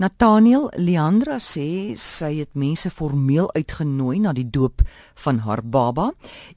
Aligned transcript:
Nathaniel 0.00 0.70
Leandra 0.80 1.34
sê 1.44 1.92
sy 2.00 2.30
het 2.38 2.54
mense 2.56 2.88
formeel 2.88 3.50
uitgenooi 3.52 4.22
na 4.24 4.30
die 4.32 4.46
doop 4.48 4.80
van 5.26 5.42
haar 5.44 5.60
baba. 5.60 6.06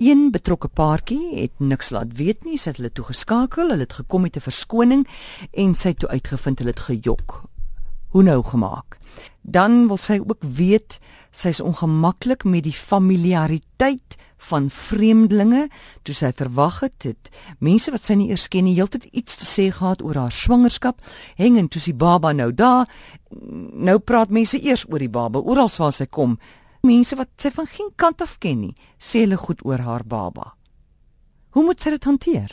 Een 0.00 0.30
betrokke 0.32 0.70
paartjie 0.72 1.34
het 1.42 1.60
niks 1.60 1.92
laat 1.92 2.14
weet 2.16 2.46
nie, 2.48 2.56
sy 2.56 2.70
het 2.72 2.80
hulle 2.80 2.94
toe 2.96 3.04
geskakel, 3.10 3.74
hulle 3.74 3.84
het 3.84 3.98
gekom 3.98 4.24
met 4.24 4.40
'n 4.40 4.46
verskoning 4.46 5.04
en 5.52 5.74
sy 5.74 5.92
het 5.92 5.98
toe 5.98 6.08
uitgevind 6.08 6.58
hulle 6.58 6.72
het 6.72 6.86
gejok. 6.88 7.42
Hoe 8.16 8.22
nou 8.22 8.42
gemaak? 8.42 8.96
Dan 9.42 9.86
wil 9.86 10.00
sy 10.00 10.16
ook 10.18 10.40
weet 10.40 10.98
sy's 11.36 11.60
ongemaklik 11.60 12.44
met 12.48 12.64
die 12.64 12.74
familiariteit 12.74 14.16
van 14.48 14.68
vreemdelinge. 14.72 15.66
Toe 16.02 16.14
sy 16.16 16.32
verwag 16.36 16.80
het 16.84 16.96
dit 17.04 17.30
mense 17.64 17.92
wat 17.92 18.04
sy 18.04 18.16
nie 18.18 18.30
eers 18.30 18.48
ken 18.52 18.66
nie 18.66 18.76
heeltyd 18.78 19.08
iets 19.12 19.40
te 19.40 19.48
sê 19.48 19.68
gehad 19.74 20.04
oor 20.04 20.20
haar 20.20 20.34
swangerskap. 20.34 21.02
Hengend 21.36 21.74
toe 21.74 21.82
sy 21.82 21.94
baba 21.96 22.32
nou 22.36 22.52
daar. 22.56 22.88
Nou 23.30 23.98
praat 23.98 24.32
mense 24.32 24.60
eers 24.62 24.86
oor 24.88 25.02
die 25.02 25.12
baba 25.12 25.42
oral 25.42 25.72
waar 25.78 25.92
sy 25.92 26.08
kom. 26.08 26.38
Mense 26.86 27.16
wat 27.18 27.32
sy 27.40 27.50
van 27.52 27.66
geen 27.66 27.90
kant 27.96 28.22
af 28.22 28.38
ken 28.40 28.60
nie 28.68 28.76
sê 28.98 29.26
hulle 29.26 29.40
goed 29.40 29.64
oor 29.66 29.82
haar 29.84 30.04
baba. 30.06 30.54
Hoe 31.56 31.64
moet 31.64 31.80
sy 31.80 31.92
dit 31.96 32.04
hanteer? 32.04 32.52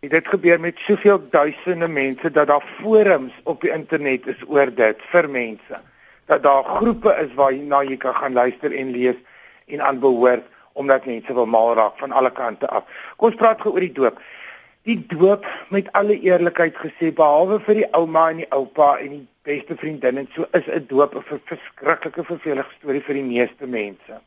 Dit 0.00 0.28
gebeur 0.30 0.60
met 0.62 0.78
soveel 0.86 1.18
duisende 1.30 1.88
mense 1.88 2.30
dat 2.30 2.48
daar 2.48 2.64
forums 2.78 3.34
op 3.44 3.64
die 3.64 3.72
internet 3.74 4.28
is 4.30 4.42
oor 4.46 4.70
dit 4.70 5.00
vir 5.12 5.28
mense 5.28 5.80
dat 6.28 6.42
daar 6.42 6.64
groepe 6.64 7.14
is 7.24 7.34
waar 7.34 7.84
jy 7.84 7.96
kan 7.96 8.14
gaan 8.14 8.32
luister 8.32 8.72
en 8.72 8.90
lees 8.90 9.16
en 9.66 9.80
aanbehoort 9.80 10.44
omdat 10.72 11.06
mense 11.06 11.34
wil 11.34 11.46
mal 11.46 11.74
raak 11.74 11.96
van 11.98 12.12
alle 12.12 12.30
kante 12.30 12.68
af. 12.68 12.84
Kom 13.16 13.32
ons 13.32 13.38
praat 13.40 13.60
gou 13.60 13.72
oor 13.72 13.82
die 13.82 13.94
doop. 13.96 14.20
Die 14.86 14.98
doop 15.10 15.46
met 15.74 15.88
alle 15.98 16.14
eerlikheid 16.20 16.76
gesê 16.78 17.10
behalwe 17.14 17.58
vir 17.66 17.80
die 17.80 17.88
ouma 17.98 18.28
en 18.30 18.42
die 18.44 18.50
oupa 18.54 18.92
en 19.02 19.16
die 19.16 19.24
beste 19.48 19.76
vriendin 19.80 20.20
en 20.22 20.28
so 20.34 20.46
is 20.52 20.68
'n 20.68 20.86
doop 20.92 21.16
'n 21.16 21.24
verskriklike 21.50 22.24
vervelige 22.24 22.76
storie 22.78 23.02
vir 23.08 23.14
die 23.14 23.28
meeste 23.34 23.66
mense. 23.66 24.20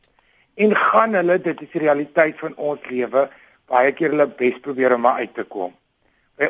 En 0.56 0.76
gaan 0.76 1.14
hulle 1.14 1.38
dit 1.42 1.62
is 1.62 1.72
die 1.72 1.86
realiteit 1.86 2.40
van 2.40 2.56
ons 2.56 2.90
lewe 2.90 3.30
baie 3.68 3.92
keer 3.92 4.10
hulle 4.10 4.28
bes 4.28 4.60
probeer 4.60 4.96
om 4.96 5.08
uit 5.08 5.34
te 5.34 5.44
kom. 5.44 5.74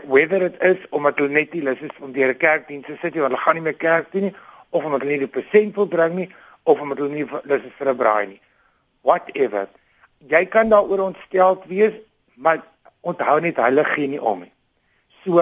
Whether 0.07 0.41
it 0.41 0.63
is 0.63 0.77
omdat 0.89 1.19
hulle 1.19 1.29
net 1.29 1.53
nie 1.53 1.61
lus 1.61 1.79
is 1.79 1.99
om 1.99 2.11
deur 2.11 2.29
'n 2.29 2.37
kerkdiens 2.37 2.85
te 2.85 2.97
sit 3.01 3.13
nie, 3.13 3.21
hulle 3.21 3.37
gaan 3.37 3.55
nie 3.55 3.63
meer 3.63 3.77
kerk 3.77 4.11
toe 4.11 4.21
nie 4.21 4.35
of 4.71 4.83
omdat 4.83 5.03
hulle 5.03 5.17
nie 5.17 5.25
die 5.27 5.35
persent 5.39 5.75
wil 5.75 5.87
bring 5.87 6.15
nie 6.15 6.29
of 6.63 6.79
omdat 6.79 6.97
hulle 7.03 7.13
nie 7.13 7.27
lus 7.27 7.63
is 7.67 7.77
vir 7.77 7.89
'n 7.91 7.97
braai 7.97 8.25
nie. 8.27 8.41
Whatever 9.01 9.67
jy 10.29 10.45
kan 10.45 10.69
daaroor 10.69 11.07
ontsteld 11.09 11.65
wees, 11.69 11.93
maar 12.35 12.61
onthou 13.01 13.39
net 13.41 13.57
hulle 13.61 13.85
gee 13.93 14.07
nie 14.07 14.21
om 14.21 14.43
nie. 14.45 14.51
So 15.23 15.41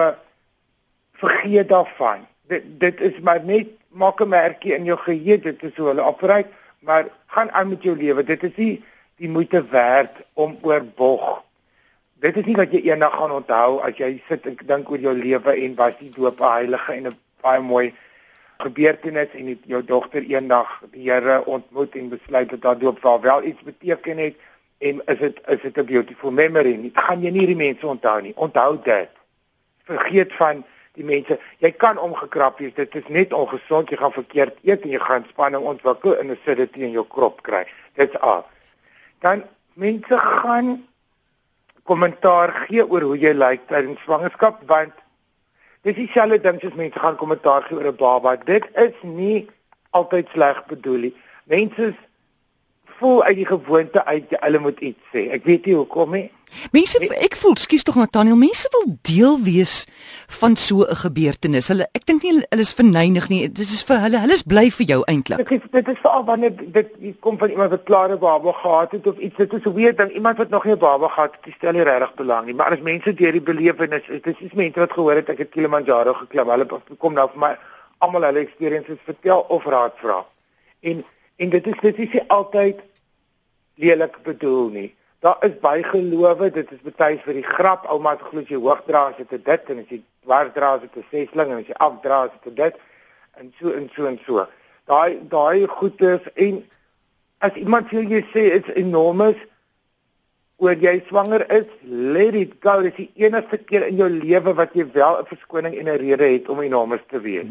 vergeet 1.20 1.68
daarvan. 1.68 2.26
Dit 2.48 2.64
dit 2.80 3.00
is 3.00 3.20
maar 3.20 3.44
net 3.44 3.68
maak 3.88 4.20
'n 4.20 4.28
merkie 4.28 4.74
in 4.74 4.84
jou 4.84 4.98
geheue, 4.98 5.40
dit 5.40 5.62
is 5.62 5.76
hoe 5.76 5.86
hulle 5.88 6.02
operate, 6.02 6.48
maar 6.78 7.08
gaan 7.26 7.52
aan 7.52 7.68
met 7.68 7.82
jou 7.82 7.96
lewe. 7.96 8.24
Dit 8.24 8.42
is 8.42 8.56
nie 8.56 8.84
die 9.16 9.28
moeite 9.28 9.64
werd 9.68 10.16
om 10.32 10.58
oor 10.62 10.84
bog. 10.84 11.42
Dit 12.20 12.36
is 12.36 12.44
nie 12.44 12.56
wat 12.56 12.72
jy 12.72 12.80
eendag 12.80 13.12
gaan 13.12 13.30
onthou 13.30 13.80
as 13.80 13.96
jy 13.96 14.22
sit 14.28 14.46
en 14.46 14.56
dink 14.66 14.90
oor 14.90 14.98
jou 14.98 15.14
lewe 15.14 15.52
en 15.52 15.74
was 15.74 15.98
die 15.98 16.10
doop 16.10 16.40
'n 16.40 16.52
heilige 16.52 16.92
en 16.92 17.06
'n 17.06 17.18
baie 17.40 17.60
mooi 17.60 17.94
gebeurtenis 18.60 19.34
en 19.38 19.46
het 19.46 19.66
jou 19.68 19.82
dogter 19.84 20.22
eendag 20.22 20.82
die 20.90 21.10
Here 21.10 21.44
ontmoet 21.44 21.96
en 21.96 22.08
besluit 22.08 22.50
dat 22.50 22.62
haar 22.62 22.78
doop 22.78 23.02
wel 23.22 23.44
iets 23.44 23.62
beteken 23.62 24.18
het 24.18 24.36
en 24.78 25.02
is 25.04 25.18
dit 25.18 25.40
is 25.46 25.62
dit 25.62 25.76
'n 25.76 25.84
beautiful 25.84 26.30
memory? 26.30 26.74
Nie 26.74 26.90
gaan 26.94 27.22
jy 27.22 27.30
nie 27.30 27.46
die 27.46 27.56
mense 27.56 27.86
onthou 27.86 28.20
nie. 28.22 28.32
Onthou 28.36 28.78
dit. 28.82 29.10
Vergeet 29.84 30.32
van 30.34 30.64
die 30.92 31.04
mense. 31.04 31.38
Jy 31.58 31.70
kan 31.70 31.98
omgekrap 31.98 32.58
wees. 32.58 32.74
Dit 32.74 32.94
is 32.94 33.08
net 33.08 33.32
ongesond 33.32 33.90
jy 33.90 33.96
gaan 33.96 34.12
verkeerd 34.12 34.56
eet 34.62 34.82
en 34.82 34.90
jy 34.90 34.98
gaan 34.98 35.26
spanning 35.28 35.64
ontwikkel 35.64 36.16
en 36.16 36.30
acidity 36.30 36.80
in 36.80 36.90
jou 36.90 37.06
krop 37.08 37.42
kry. 37.42 37.66
Dit's 37.94 38.18
al. 38.20 38.46
Dan 39.18 39.44
mense 39.74 40.18
gaan 40.18 40.86
kommentaar 41.82 42.52
gee 42.66 42.84
oor 42.86 43.02
hoe 43.02 43.18
jy 43.18 43.32
lyk 43.32 43.68
tydens 43.68 44.00
swangerskap 44.06 44.62
want 44.66 44.92
dis 45.82 45.94
dieselfde 45.94 46.40
ding 46.40 46.60
soos 46.60 46.74
mense 46.74 46.98
gaan 46.98 47.16
kommentaar 47.16 47.62
gee 47.62 47.76
oor 47.76 47.88
'n 47.92 47.96
baba. 47.96 48.36
Dit 48.36 48.68
is 48.74 48.96
nie 49.02 49.48
altyd 49.90 50.28
sleg 50.32 50.66
bedoel 50.66 50.98
nie. 50.98 51.14
Mense 51.44 51.94
voel 53.00 53.22
uit 53.24 53.36
die 53.40 53.48
gewoonte 53.48 54.04
uit 54.04 54.36
hulle 54.44 54.58
moet 54.58 54.80
iets 54.80 55.10
sê. 55.14 55.26
Ek 55.36 55.48
weet 55.48 55.66
nie 55.66 55.74
hoekom 55.78 56.14
nie. 56.16 56.28
Mense 56.74 56.98
ek 56.98 57.36
voel, 57.38 57.54
skus 57.62 57.84
tog 57.86 57.96
Nathaniel, 57.98 58.38
mense 58.38 58.68
wil 58.74 58.88
deel 59.06 59.36
wees 59.46 59.74
van 60.40 60.56
so 60.56 60.82
'n 60.82 60.98
gebeurtenis. 61.02 61.68
Hulle 61.68 61.86
ek 61.94 62.06
dink 62.06 62.22
nie 62.22 62.32
hulle 62.32 62.64
is 62.66 62.74
verneinig 62.74 63.28
nie. 63.30 63.48
Dit 63.48 63.70
is 63.76 63.82
vir 63.86 64.00
hulle, 64.04 64.18
hulle 64.18 64.32
is 64.32 64.42
bly 64.42 64.66
vir 64.70 64.86
jou 64.86 65.00
eintlik. 65.06 65.48
Dit 65.48 65.62
dit 65.72 65.88
is 65.88 66.00
veral 66.02 66.24
wanneer 66.24 66.52
dit 66.56 66.90
kom 67.20 67.38
van 67.38 67.50
iemand 67.50 67.70
wat 67.70 67.84
klare 67.84 68.16
baba 68.18 68.52
gehad 68.52 68.92
het 68.92 69.06
of 69.06 69.18
iets. 69.18 69.36
Dit 69.36 69.52
is 69.52 69.64
'n 69.64 69.74
weer 69.74 69.96
ding. 69.96 70.10
Iemand 70.12 70.38
wat 70.38 70.50
nog 70.50 70.64
nie 70.64 70.74
'n 70.74 70.78
baba 70.78 71.08
gehad 71.08 71.38
het, 71.40 71.54
stel 71.54 71.72
nie 71.72 71.82
regtig 71.82 72.14
belang 72.14 72.46
nie. 72.46 72.54
Maar 72.54 72.72
as 72.72 72.82
mense 72.82 73.14
deur 73.14 73.32
die 73.32 73.40
belewenis, 73.40 74.06
dit 74.06 74.26
is 74.40 74.52
mense 74.52 74.78
wat 74.78 74.92
gehoor 74.92 75.14
het 75.14 75.28
ek 75.28 75.38
het 75.38 75.50
Kilimanjaro 75.50 76.12
geklim. 76.12 76.48
Hulle 76.48 76.66
kom 76.98 77.14
nou 77.14 77.28
vir 77.30 77.38
my 77.38 77.56
almal 77.98 78.22
hulle 78.22 78.40
experiences 78.40 78.98
vertel 79.04 79.40
of 79.48 79.64
raad 79.64 79.92
vra. 79.96 80.26
En 80.80 81.04
en 81.36 81.48
dit 81.48 81.66
is 81.66 81.78
dit 81.80 81.98
is 81.98 82.28
altyd 82.28 82.80
lelik 83.80 84.22
bedoel 84.22 84.68
nie. 84.68 84.88
Daar 85.20 85.36
is 85.44 85.58
bygelowe, 85.60 86.50
dit 86.50 86.70
is 86.72 86.94
baie 86.96 87.18
vir 87.24 87.36
die 87.40 87.44
grap, 87.44 87.84
ouma 87.92 88.14
het 88.16 88.24
glo 88.28 88.40
as 88.40 88.48
jy 88.48 88.60
hoog 88.60 88.86
dra 88.86 89.10
as 89.10 89.18
dit 89.18 89.44
dit 89.44 89.72
en 89.74 89.82
as 89.82 89.92
jy 89.92 90.00
dwars 90.24 90.54
dra 90.54 90.74
as 90.76 90.80
dit 90.86 90.96
'n 90.96 91.06
sesling 91.10 91.52
en 91.52 91.60
as 91.60 91.68
jy 91.68 91.76
afdra 91.76 92.22
as 92.24 92.34
dit 92.44 92.56
dit 92.56 92.74
en 93.40 93.52
so 93.60 93.72
en 93.72 93.90
so 93.94 94.06
en 94.06 94.18
so. 94.26 94.46
Daai 94.86 95.20
daai 95.28 95.66
goedes 95.66 96.24
en 96.34 96.64
as 97.40 97.54
iemand 97.54 97.88
vir 97.88 98.04
jou 98.04 98.22
sê 98.32 98.42
dit's 98.52 98.74
enormous 98.76 99.36
oor 100.60 100.76
jy 100.76 101.00
swanger 101.08 101.46
is, 101.48 101.68
let 101.88 102.34
it 102.34 102.58
go. 102.60 102.82
Dit 102.82 102.92
is 102.92 103.06
die 103.06 103.26
enigste 103.26 103.58
keer 103.58 103.86
in 103.86 103.96
jou 103.96 104.08
lewe 104.12 104.54
wat 104.54 104.74
jy 104.76 104.84
wel 104.92 105.20
'n 105.20 105.26
verskoning 105.32 105.74
en 105.76 105.88
'n 105.88 106.00
rede 106.04 106.26
het 106.32 106.48
om 106.48 106.60
enormous 106.60 107.04
te 107.08 107.20
wees. 107.20 107.48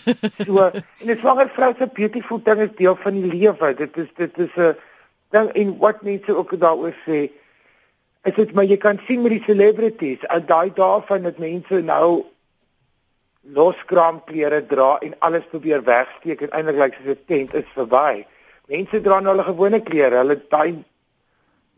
so, 0.46 0.70
en 0.70 1.10
'n 1.10 1.18
swanger 1.18 1.48
vrou 1.48 1.74
se 1.78 1.86
beautiful 1.86 2.38
ding 2.38 2.60
is 2.60 2.76
deel 2.76 2.96
van 2.96 3.14
die 3.14 3.32
lewe. 3.34 3.74
Dit 3.74 3.96
is 3.96 4.08
dit 4.16 4.38
is 4.38 4.54
'n 4.56 4.76
dan 5.32 5.50
en 5.52 5.78
wat 5.78 6.02
mense 6.02 6.36
ook 6.36 6.52
daaroor 6.60 6.94
sê 7.06 7.30
is 8.22 8.34
dit 8.36 8.52
maar 8.54 8.68
jy 8.70 8.76
kan 8.76 9.00
sien 9.06 9.22
met 9.22 9.34
die 9.34 9.44
celebrities 9.46 10.26
al 10.28 10.44
daai 10.46 10.70
daarvan 10.76 11.26
dat 11.28 11.40
mense 11.42 11.80
nou 11.88 12.24
loskraam 13.42 14.20
klere 14.24 14.60
dra 14.66 14.98
en 15.02 15.14
alles 15.18 15.46
probeer 15.50 15.82
wegsteek 15.82 16.44
en 16.46 16.52
eintlik 16.54 16.78
lyk 16.78 16.94
soos 16.94 17.16
'n 17.16 17.24
tent 17.26 17.54
is 17.54 17.74
verby. 17.74 18.24
Mense 18.68 19.00
dra 19.00 19.20
nou 19.20 19.32
hulle 19.34 19.44
gewone 19.44 19.80
klere, 19.80 20.16
hulle 20.22 20.36
daai 20.48 20.84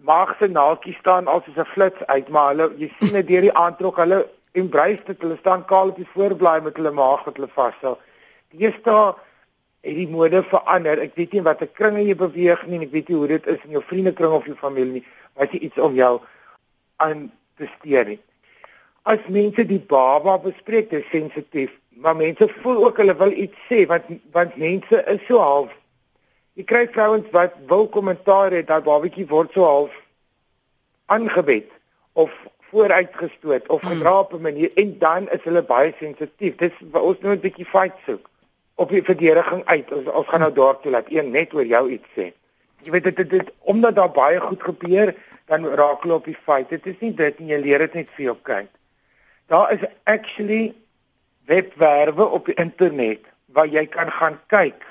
maagse 0.04 0.48
naaltjies 0.48 0.98
staan 1.00 1.26
al 1.26 1.42
soos 1.44 1.56
'n 1.56 1.72
flits 1.74 2.06
uit, 2.06 2.28
maar 2.28 2.48
hulle 2.48 2.66
jy 2.76 2.90
sien 2.98 3.12
dit 3.12 3.26
deur 3.26 3.40
die 3.40 3.56
aantrek, 3.64 3.96
hulle 3.96 4.28
embrace 4.52 5.04
dit, 5.06 5.20
hulle 5.20 5.36
staan 5.38 5.64
kaal 5.64 5.88
op 5.88 5.96
die 5.96 6.12
voorblaai 6.14 6.60
met 6.60 6.76
hulle 6.76 6.90
maag 6.90 7.24
wat 7.24 7.36
hulle 7.36 7.48
vashou. 7.48 7.96
Die 8.50 8.68
is 8.68 8.82
daar 8.82 9.14
het 9.84 9.96
die 9.96 10.08
mode 10.08 10.42
verander. 10.48 11.00
Ek 11.04 11.16
weet 11.18 11.34
nie 11.36 11.44
watter 11.44 11.68
kringe 11.68 12.02
jy 12.04 12.16
beweeg 12.16 12.62
nie 12.66 12.78
en 12.80 12.86
ek 12.86 12.94
weet 12.94 13.10
nie 13.10 13.18
hoe 13.20 13.30
dit 13.34 13.48
is 13.52 13.66
in 13.68 13.76
jou 13.76 13.82
vriendekring 13.84 14.36
of 14.36 14.46
jou 14.48 14.56
familie 14.60 15.00
nie. 15.00 15.04
Wat 15.36 15.52
jy 15.52 15.66
iets 15.68 15.80
om 15.82 15.96
jou 15.98 16.14
aan 17.04 17.26
te 17.60 17.68
steur 17.76 18.08
nie. 18.14 18.20
As 19.04 19.20
mense 19.28 19.66
die 19.68 19.80
baba 19.80 20.38
bespreek, 20.40 20.88
dis 20.90 21.04
sensitief, 21.12 21.72
maar 22.00 22.16
mense 22.16 22.48
voel 22.62 22.86
ook 22.86 23.02
hulle 23.02 23.16
wil 23.20 23.34
iets 23.44 23.68
sê 23.68 23.84
want 23.90 24.08
want 24.32 24.56
mense 24.56 25.02
is 25.12 25.22
so 25.28 25.42
half. 25.44 25.74
Jy 26.56 26.64
kry 26.70 26.86
vrouens 26.94 27.28
wat 27.34 27.58
wil 27.68 27.88
kommentaar 27.92 28.54
hê 28.56 28.64
dat 28.64 28.86
babatjie 28.88 29.28
word 29.28 29.52
so 29.52 29.68
half 29.68 30.02
aangebed 31.12 31.68
of 32.16 32.32
vooruitgestoot 32.70 33.68
of 33.68 33.82
hmm. 33.82 33.90
gedra 33.90 34.18
op 34.20 34.32
'n 34.32 34.46
manier 34.48 34.70
en 34.80 34.98
dan 34.98 35.28
is 35.28 35.44
hulle 35.44 35.62
baie 35.62 35.92
sensitief. 35.98 36.56
Dis 36.56 36.72
ons 36.92 37.20
moet 37.20 37.36
'n 37.36 37.44
bietjie 37.44 37.68
fight 37.68 38.00
soek 38.06 38.30
op 38.74 38.90
die 38.90 39.02
verdediging 39.02 39.64
uit. 39.64 39.92
Ons 39.92 40.08
ons 40.10 40.28
gaan 40.28 40.42
nou 40.44 40.52
daartoe 40.54 40.92
laat 40.94 41.10
een 41.12 41.30
net 41.30 41.54
oor 41.54 41.66
jou 41.66 41.84
iets 41.90 42.16
sê. 42.16 42.30
Jy 42.84 42.92
weet 42.92 43.10
dit 43.10 43.30
dit 43.30 43.52
omdat 43.70 43.96
daar 43.96 44.12
baie 44.12 44.40
goed 44.40 44.62
gebeur, 44.62 45.14
dan 45.48 45.66
raak 45.66 46.02
hulle 46.02 46.18
op 46.18 46.26
die 46.28 46.38
feit. 46.46 46.68
Dit 46.68 46.86
is 46.86 46.98
nie 47.00 47.12
dit 47.14 47.38
nie, 47.38 47.52
jy 47.52 47.60
leer 47.60 47.84
dit 47.86 48.00
net 48.00 48.10
vir 48.16 48.24
jou 48.30 48.36
kind. 48.42 48.70
Daar 49.52 49.72
is 49.72 49.84
actually 50.08 50.74
webwerwe 51.48 52.24
op 52.24 52.48
die 52.48 52.56
internet 52.60 53.24
waar 53.52 53.68
jy 53.70 53.86
kan 53.86 54.10
gaan 54.10 54.38
kyk. 54.52 54.86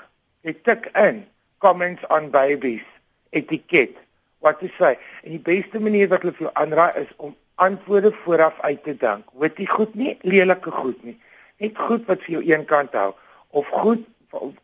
Jy 0.46 0.56
tik 0.64 0.90
in 1.00 1.24
comments 1.58 2.06
on 2.14 2.30
babies 2.32 2.86
etiket. 3.34 3.98
Wat 4.44 4.62
jy 4.62 4.70
sê, 4.78 4.96
en 5.24 5.38
die 5.38 5.42
beste 5.42 5.80
manier 5.80 6.10
wat 6.12 6.24
hulle 6.24 6.36
vir 6.38 6.50
jou 6.50 6.56
aanraai 6.60 7.02
is 7.04 7.12
om 7.18 7.36
antwoorde 7.62 8.12
vooraf 8.24 8.58
uit 8.62 8.82
te 8.84 8.96
dink. 8.98 9.28
Hoet 9.38 9.60
jy 9.62 9.68
goed 9.70 9.94
nie, 9.96 10.16
lelike 10.22 10.72
goed 10.74 11.04
nie. 11.06 11.16
Net 11.62 11.78
goed 11.78 12.08
wat 12.10 12.24
vir 12.26 12.40
jou 12.40 12.44
een 12.50 12.66
kant 12.70 12.96
hou 12.98 13.14
of 13.54 13.70
goed 13.70 14.06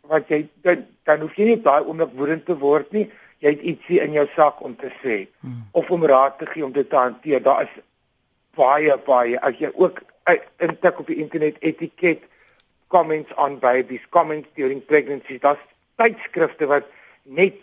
wat 0.09 0.29
jy 0.31 0.43
dan, 0.65 0.85
dan 1.05 1.21
hoef 1.25 1.35
jy 1.37 1.51
nie 1.51 1.61
daai 1.61 1.83
oomblik 1.85 2.15
woedend 2.17 2.45
te 2.47 2.57
word 2.57 2.89
nie. 2.95 3.05
Jy 3.39 3.53
het 3.53 3.61
ietsie 3.71 3.99
in 4.03 4.15
jou 4.17 4.25
sak 4.35 4.63
om 4.65 4.73
te 4.75 4.89
sê 4.99 5.21
hmm. 5.41 5.69
of 5.77 5.91
om 5.93 6.03
raad 6.09 6.39
te 6.39 6.47
gee 6.49 6.65
om 6.65 6.73
dit 6.75 6.89
te 6.89 6.97
hanteer. 6.97 7.43
Daar 7.45 7.67
is 7.67 7.77
baie 8.57 8.97
baie 9.05 9.39
as 9.45 9.61
jy 9.61 9.71
ook 9.75 10.01
intik 10.59 10.99
op 10.99 11.07
die 11.07 11.21
internet 11.21 11.61
etiket 11.65 12.25
comments 12.89 13.31
on 13.37 13.59
babies, 13.61 14.03
comments 14.09 14.49
during 14.57 14.81
pregnancy. 14.85 15.37
Daar's 15.39 15.61
tydskrifte 16.01 16.67
wat 16.69 16.89
net 17.23 17.61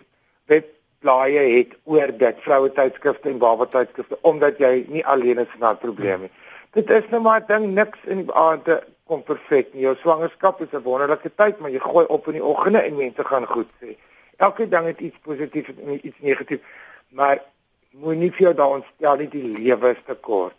webblaaie 0.50 1.42
het 1.56 1.74
oor 1.84 2.12
dit, 2.18 2.42
vroue 2.46 2.70
tydskrifte 2.72 3.32
en 3.32 3.40
baba 3.42 3.66
tydskrifte 3.70 4.18
omdat 4.22 4.60
jy 4.62 4.86
nie 4.88 5.04
alleen 5.04 5.42
is 5.42 5.50
met 5.54 5.64
daardie 5.64 5.88
probleem 5.88 6.26
nie. 6.26 6.34
Dit 6.76 6.90
is 6.92 7.08
nou 7.10 7.22
maar 7.24 7.44
ding 7.48 7.72
niks 7.74 7.98
in 8.06 8.24
die 8.24 8.36
aande 8.36 8.82
kom 9.06 9.22
perfek 9.22 9.72
nie. 9.74 9.84
Jou 9.86 9.94
swangerskap 10.02 10.60
is 10.60 10.72
'n 10.72 10.82
wonderlike 10.82 11.30
tyd, 11.34 11.58
maar 11.58 11.70
jy 11.70 11.78
gooi 11.78 12.06
op 12.06 12.26
in 12.26 12.32
die 12.32 12.44
oggende 12.44 12.78
en 12.78 12.96
mense 12.96 13.24
gaan 13.24 13.46
goed 13.46 13.68
sê. 13.80 13.96
Elke 14.36 14.68
ding 14.68 14.86
het 14.86 15.00
iets 15.00 15.18
positief 15.22 15.68
en 15.68 16.06
iets 16.06 16.18
negatief, 16.20 16.60
maar 17.08 17.42
moenie 17.90 18.32
vir 18.32 18.40
jou 18.40 18.54
daaroor 18.54 18.84
stel 18.94 19.16
nie 19.16 19.28
die 19.28 19.42
lewe 19.42 19.90
is 19.90 20.02
te 20.06 20.14
kort. 20.14 20.56